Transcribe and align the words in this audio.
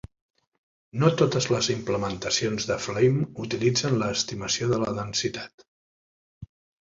No 1.01 1.09
totes 1.21 1.47
les 1.55 1.67
implementacions 1.73 2.65
de 2.71 2.77
Flame 2.85 3.27
utilitzen 3.45 3.99
l'estimació 4.03 4.71
de 4.75 4.79
la 4.85 4.95
densitat. 5.01 5.67